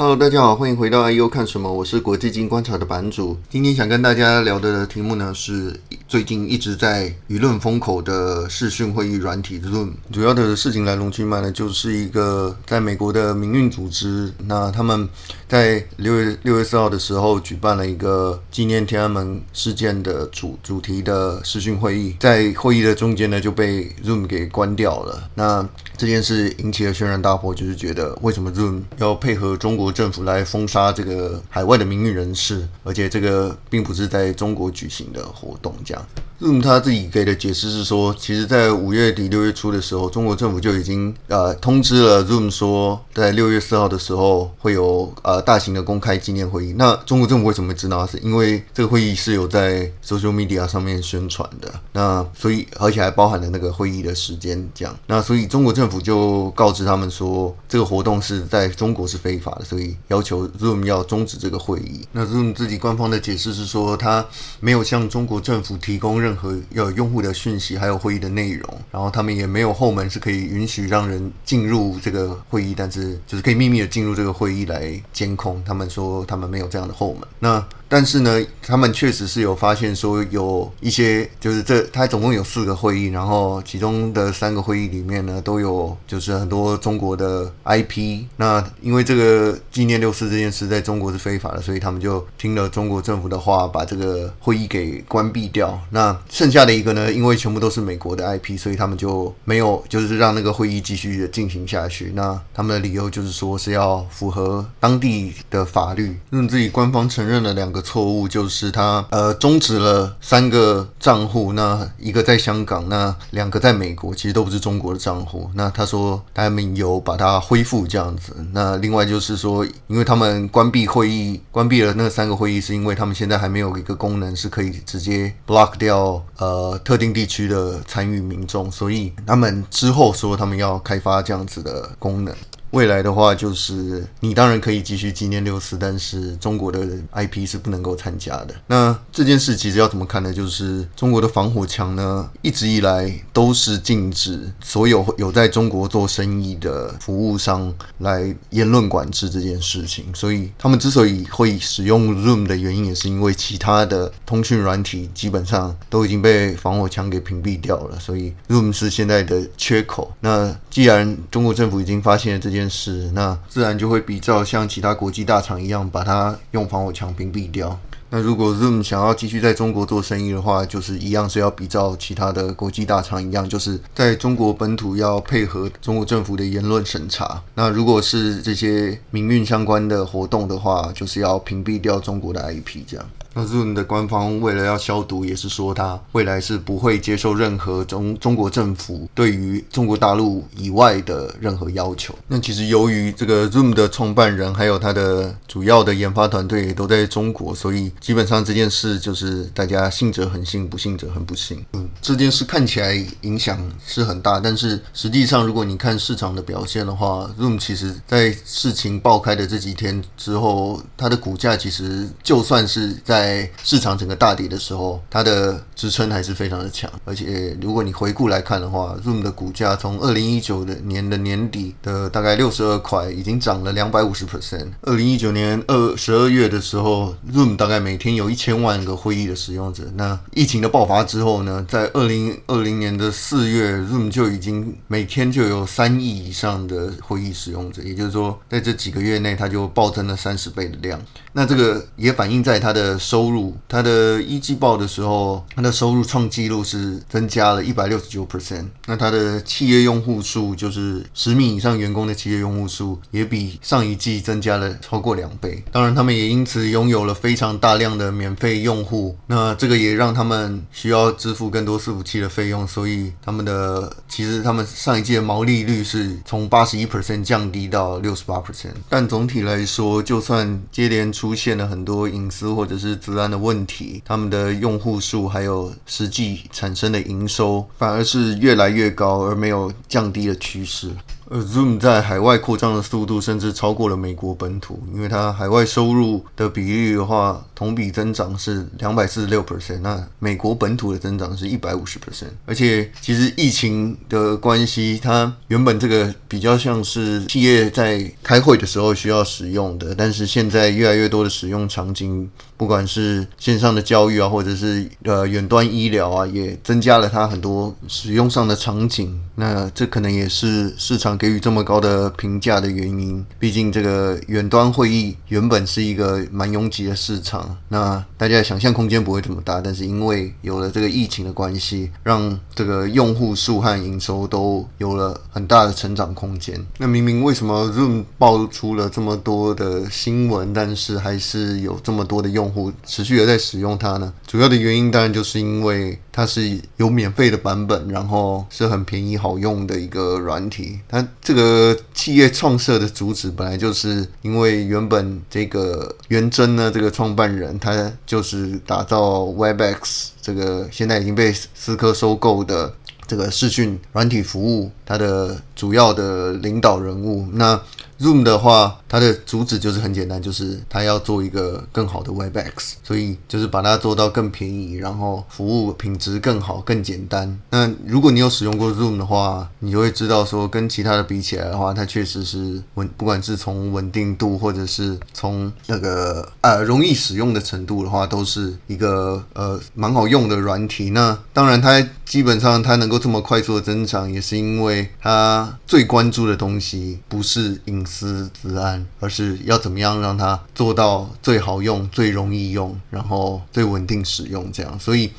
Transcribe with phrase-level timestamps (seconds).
[0.00, 3.36] Hello，大家好，欢迎回到 IU 看什么，我是国际金观察的版主。
[3.50, 9.90] 今天想跟大家聊的题目呢，是最近一直在舆论风口的视讯会议软体 Zoom。
[10.12, 15.08] 主要的事情来龙去脉呢，就是一个在美国的民运组织，那他们
[15.48, 25.28] 在六月六月四号的时候举办了一个纪念天安门事件的主主题的视讯会议，在会议的中间呢就被 Zoom 给关掉了。
[25.34, 25.66] 那
[25.96, 36.06] 这件事引起了轩然大波，就是觉得为什么 Zoom 要配合中国政府来封杀这个海外的名誉人士，而且这个并不是在中国举行的活动，这样。
[36.40, 46.74] Zoom 他自己给的解释是说，其实，在五月底六月初的时候，中国政府就已经呃通知了 Zoom 说，在六月四号的时候会有呃大型的公开纪念会议。
[46.76, 48.06] 那中国政府为什么知道？
[48.06, 51.72] 是因为这个会议是有在 social media 上面宣传的。
[51.92, 54.96] 那所以而且还包含了那个会议的时间，这样。
[55.06, 62.06] 那所以中国政府就告知他们说，这个活动是在中国是非法的，所以要求 Zoom 要终止这个会议。
[62.12, 64.24] 那 Zoom 自己官方的解释是说，他
[64.60, 75.62] 没有向中国政府提供任何有用户的讯息，还有会议的内容，然后他们也没有后门是可以允许让人进入这个会议，但是就是可以秘密的进入这个会议来监空。
[75.64, 77.22] 他们说他们没有这样的后门。
[77.38, 88.24] 那但是呢，他们确实是有发现说有一些，就是这他总共有四个会议，然后其中的三个会议里面呢，都有就是很多中国的 IP。
[88.36, 95.80] 那因为这个纪念六四这件事在中国是非法的，所以他们就听了中国政府的话，把这个会议给关闭掉。
[95.90, 102.12] 那剩下的一个呢，因为全部都是美国的 IP，所以他们就没有就是让那个会议继续的进行下去。
[102.14, 107.77] 那他们的理由就是说是要符合当地的法律，用自己官方承认了两个。
[107.82, 115.50] 错误就是他呃终止了三个账户，那一个在香港，那两个在美国，其实都不是中国的账户。
[115.54, 118.34] 那他说他们有把它恢复这样子。
[118.52, 132.34] 那另外就是说，因为他们关闭会议，关闭了那三个会议，是因为他们现在还没有一个功能是可以直接 block 掉呃特定地区的参与民众，所以他们之后说他们要开发这样子的功能。
[132.70, 138.54] 未来的话，就是你当然可以继续纪念六四，但是中国的 IP 是不能够参加的。
[138.66, 140.32] 那这件事其实要怎么看呢？
[140.32, 150.04] 就是中国的防火墙呢，一直以来都是禁止所有有在中国做生意的服务商来言论管制这件事情。
[150.14, 157.98] 所以他们之所以会使用 Zoom 的原因，也是因为其他的通讯软体基本上都已经被防火墙给屏蔽掉了。
[157.98, 160.12] 所以 Zoom 是现在的缺口。
[160.20, 167.78] 那既然中国政府已经发现了这件，件事，那自然就会比照像其他国际大厂一样，把它用防火墙屏蔽掉。
[168.10, 177.42] 那如果 Zoom 想要继续在中国做生意的话，就是一样是要比照其他的国际大厂一样，就是在中国本土要配合中国政府的言论审查。
[177.54, 183.06] 那如果是这些民运相关的活动的话，就是要屏蔽掉中国的 IP，这样。
[183.38, 192.12] 那 Zoom 的官方为了要消毒，也是说他未来是不会接受任何中中国政府对于中国大陆以外的任何要求。
[192.26, 201.64] 那其实由于这个 Zoom 的创办人还有他的主要的研发团队也都在中国，所以基本上这件事就是大家信者恒信，不信者恒不信。
[201.74, 203.56] 嗯，这件事看起来影响
[203.86, 216.90] 是很大，但是实际上如果你看市场的表现的话，Zoom 其实在事情爆开的这几天之后，它的股价其实就算是在在市场整个大跌的时候，它的支撑还是非常的强。
[217.04, 224.68] 而且，如果你回顾来看的话，Zoom 的股价从二零一九的年的年底的大概六十二块，已经涨了两百五十 percent。
[224.80, 229.82] 二零一九年二十二月的时候，Zoom 大概每天有一千万个会议的使用者。
[229.94, 237.82] 那疫情的爆发之后呢，在二零二零年的四月，Zoom 就已经每天就有三亿以上的会议使用者。
[237.82, 240.98] 也就是说，在这几个月内，它就暴增了三十倍的量。
[241.34, 248.66] 那这个也反映在它的收入，它的一季报的时候，它的收入创纪录是增加了一百六十九 percent。
[248.84, 255.64] 那它的企业用户数，就是十名以上员工的企业用户数，也比上一季增加了超过两倍。
[255.72, 259.16] 当然，他们也因此拥有了非常大量的免费用户。
[259.26, 268.74] 那这个也让他们需要支付更多伺服器的费用，所以他们的其实他们上一季的毛利率是从八十一 percent 降低到六十八 percent。
[268.90, 280.90] 但总体来说，就算接连出现了很多隐私或者是治安的问题，他们的用户数还有实际产生的营收反而是越来越高，而没有降低的趋势。
[281.30, 292.30] 呃，Zoom 在海外扩张的速度甚至超过了美国本土，因为它海外收入的比例的话，同比增长是两百四十六 percent，那美国本土的增长是一百五十 percent。
[292.46, 309.20] 而且其实疫情的关系，它原本这个比较像是企业在开会的时候需要使用的，但是现在越来越多的使用场景，不管是线上的教育啊，或者是呃远端医疗啊，也增加了它很多使用上的场景。
[309.34, 313.24] 那这可能也是市场给予这么高的评价的原因。
[313.38, 319.60] 毕竟这个远端会议原本是一个蛮拥挤的市场，那大家想象空间不会这么大。
[319.60, 326.64] 但是因为有了这个疫情的关系，让这个用户数和营收都有了很大的成长空间。
[326.78, 334.12] 那明明为什么 Zoom 爆出了这么多的新闻，但是还是有这么多的用户持续的在使用它呢？
[334.26, 339.38] 主要的原因当然就是因为它是有免费的版本，然后是很便宜好。
[339.38, 352.74] 用的一个软体，它这个企业创设的主旨本来就是因为原本这个元真呢，这个创办人他就是打造 Webex 这个现在已经被思科收购的
[353.06, 357.28] 这个视讯软体服务，它的主要的领导人物。
[357.32, 357.60] 那
[358.00, 367.38] Zoom 的话，它的主旨就是很简单，就是它要做一个更好的 Webex，所以就是把它做到更便宜，然后服务品质更好、更简单。
[367.50, 380.90] 那如果你有使用过 Zoom 的话，你就会知道说，跟其他的比起来的话，它确实是稳，不管是从稳定度或者是从那个呃容易使用的程度的话，都是一个呃蛮好用的软体。
[380.90, 395.10] 那当然，它基本上它能够这么快速的增长，也是因为它最关注的东西不是隐思子安，而是要怎么样让它做到最好用、最容易用，然后最稳定使用这样，所以。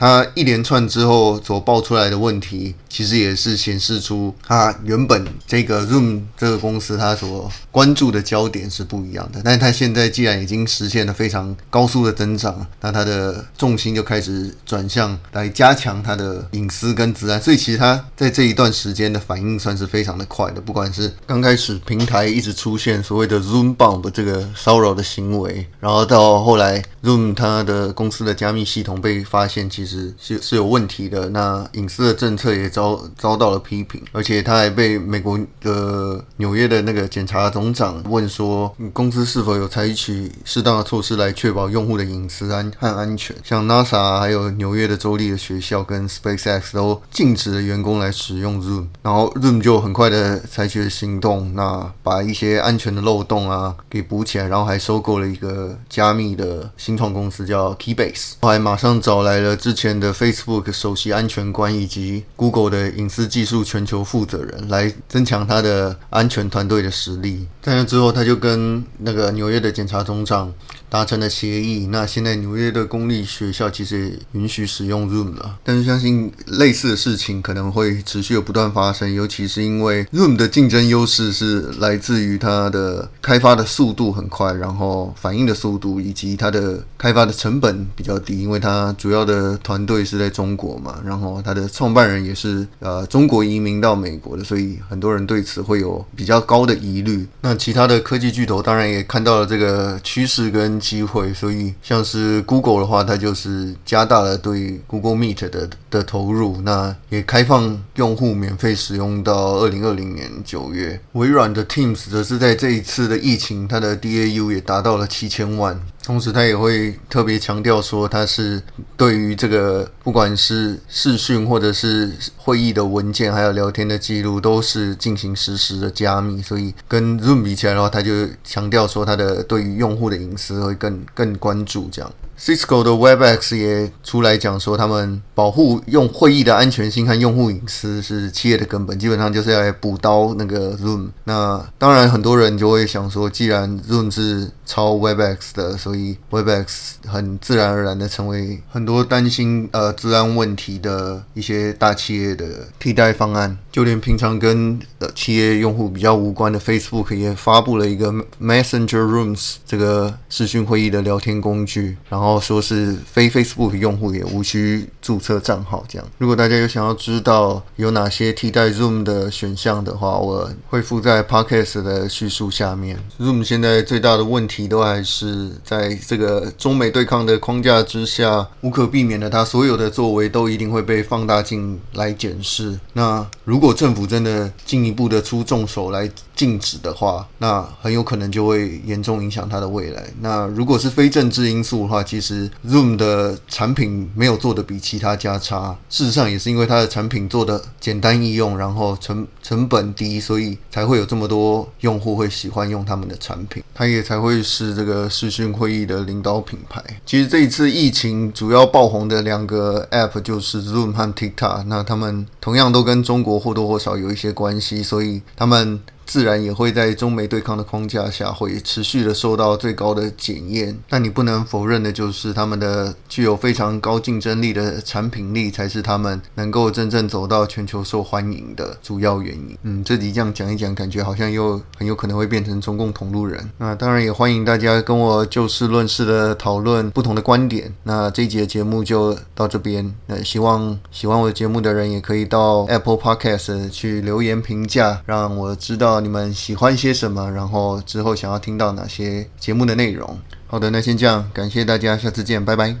[0.00, 9.42] 它一连串之后所爆出来的问题，其实也是显示出它原本这个 Zoom 这个公司它所关注的焦点是不一样的。
[9.44, 17.38] 但是它现在既然已经实现了非常高速的增长，那它的重心就开始转向来加强它的隐私跟治安。
[17.38, 20.62] 所以其实它在这一段时间的反应算是非常的快的。
[20.62, 29.89] 不管是刚开始平台一直出现所谓的 Zoom Bomb 这个骚扰的行为，然后到后来 Zoom 它的公司的加密系统被发现，其实。
[29.90, 43.34] 是是是有问题的，那隐私的政策也遭遭到了批评，而且他还被美国的纽约的那个检察总长问说，公司是否有采取适当的措施来确保用户的隐私安和安全？
[43.42, 59.79] 像 NASA 还有纽约的州立的学校跟 SpaceX 都禁止了员工来使用 Zoom，然后 Zoom 就很快的采取了行动，那把一些安全的漏洞啊给补起来，然后还收购了一个加密的新创公司叫 Keybase，后来马上找来了之前。
[59.80, 67.46] 前的 Facebook 首席安全官以及 Google 的隐私技术全球负责人来增强他的安全团队的实力。
[67.62, 70.52] 在那之后，他就跟那个纽约的检察总长。
[70.90, 97.24] 达成了协议，那现在纽约的公立学校其实也允许使用 Zoom 了，但是相信类似的事情可能会持续的不断发生，尤其是因为 Zoom 的竞争优势是来自于它的开发的速度很快，然后反应的速度以及它的开发的成本比较低，因为它主要的团队是在中国嘛，然后它的创办人也是呃中国移民到美国的，所以很多人对此会有比较高的疑虑。
[97.42, 110.98] 那其他的科技巨头当然也看到了这个趋势跟机会，所以像是 Google 的话，它就是加大了对 Google Meet 的的投入，那也开放用户免费使用到二零二零年九月。
[111.12, 115.78] 微软的 Teams 则是在这一次的疫情，它的 DAU 也达到了七千万。
[116.02, 118.60] 同时，他也会特别强调说，他是
[118.96, 126.42] 对于这个不管是视讯或者是会议的文件，还有聊天的记录，都是进行实时的加密。
[126.42, 132.12] 所以跟 Zoom 比起来的话，他就强调说，他的对于用户的隐私会更更关注这样。
[132.40, 141.08] Cisco 的 Webex 也出来讲说，他们保护用会议的安全性和用户隐私是企业的根本，基本上就是要补刀那个 Zoom。
[141.24, 146.64] 那当然，很多人就会想说，既然 Zoom 是抄 Webex 的，所以 Webex
[147.06, 152.46] 很自然而然的成为很多担心呃治安问题的一些大企业的
[152.78, 153.58] 替代方案。
[153.70, 158.10] 就连平常跟呃企业用户比较无关的 Facebook 也发布了一个
[158.42, 162.29] Messenger Rooms 这个视讯会议的聊天工具，然后。
[162.30, 165.84] 后说是非 Facebook 用户也无需注册账号。
[165.88, 172.98] 这样，如果大家有想要知道有哪些替代 Zoom 的选项的话，我会附在 Podcast 的叙述下面。
[173.18, 182.78] Zoom 现在最大的问题都还是在这个中美对抗的框架之下，无可避免的，它所有的作为都一定会被放大镜来检视。
[182.92, 190.04] 那如果政府真的进一步的出重手来禁止的话，那很有可能就会严重影响它的未来。
[190.20, 195.76] 那如果是非政治因素的话，其实 Zoom 的产品没有做的比其他家差。
[195.88, 203.62] 事实上，也是因为它的产品做的简单易用，然后成成本低，所以才会有这么多用户会喜欢用他们的产品。
[203.72, 206.82] 它也才会是这个视讯会议的领导品牌。
[207.06, 215.78] 其实这一次疫情主要爆红的两个 App 就是 Zoom 和 TikTok，那他们同样都跟中国或多或少有一些关系，所以他们。
[216.10, 220.76] 自然也会在中美对抗的框架下，会持续的受到最高的检验。
[220.88, 229.56] 但你不能否认的就是，他们的具有非常高竞争力的产品力，才是他们能够真正走到全球受欢迎的主要原因。
[229.62, 233.48] 嗯，这里这样讲一讲，感觉好像又很有可能会变成中共同路人。
[233.58, 237.72] 那当然也欢迎大家跟我就事论事的讨论不同的观点。
[237.84, 239.94] 那这一节节目就到这边。
[240.06, 247.30] 那希望喜欢我的节目的人也可以到 Apple Podcast 去留言评价，让我知道你们喜欢些什么？
[247.30, 250.18] 然后之后想要听到哪些节目的内容？
[250.46, 252.76] 好的，那先这样，感谢大家，下次见，拜拜。